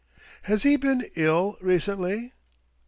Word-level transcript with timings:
"Has 0.49 0.63
he 0.63 0.77
been 0.77 1.07
ill 1.15 1.59
recently 1.61 2.33